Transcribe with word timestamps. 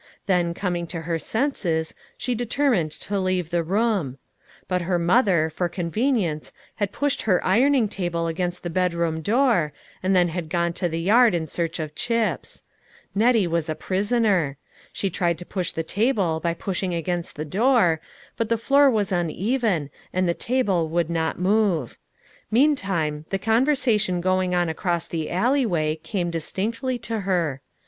Then, 0.25 0.55
coming 0.55 0.87
to 0.87 1.01
her 1.01 1.19
senses, 1.19 1.93
she 2.17 2.33
de* 2.33 2.43
298 2.43 2.93
LITTLE 2.95 2.95
FISHEKS: 3.03 3.05
AND 3.05 3.05
THEIE 3.05 3.05
NETS. 3.05 3.05
termined 3.05 3.07
to 3.07 3.25
leave 3.35 3.49
the 3.51 3.63
room; 3.71 4.17
but 4.67 4.81
her 4.81 4.97
mother, 4.97 5.49
for 5.51 5.69
convenience, 5.69 6.51
had 6.77 6.91
pushed 6.91 7.21
her 7.21 7.45
ironing 7.45 7.87
table 7.87 8.25
against 8.25 8.63
the 8.63 8.71
bedroom 8.71 9.21
door, 9.21 9.73
and 10.01 10.15
then 10.15 10.29
had 10.29 10.49
gone 10.49 10.73
to 10.73 10.89
the 10.89 10.99
yard 10.99 11.35
in 11.35 11.45
search 11.45 11.79
of 11.79 11.93
chips; 11.93 12.63
Nettie 13.13 13.45
was 13.45 13.69
a 13.69 13.75
pris 13.75 14.11
oner; 14.11 14.57
she 14.91 15.11
tried 15.11 15.37
to 15.37 15.45
push 15.45 15.71
the 15.71 15.83
table 15.83 16.39
by 16.39 16.55
pushing 16.55 16.95
against 16.95 17.35
the 17.35 17.45
door, 17.45 18.01
but 18.37 18.49
the 18.49 18.57
floor 18.57 18.89
was 18.89 19.11
uneven, 19.11 19.91
and 20.11 20.27
the 20.27 20.33
table 20.33 20.89
would 20.89 21.11
not 21.11 21.37
move; 21.37 21.99
meantime 22.49 23.25
the 23.29 23.37
con 23.37 23.63
versation 23.63 24.19
going 24.19 24.55
on 24.55 24.67
across 24.67 25.05
the 25.05 25.29
alleyway, 25.29 25.95
came 25.95 26.31
distinctly 26.31 26.97
to 26.97 27.19
her. 27.19 27.61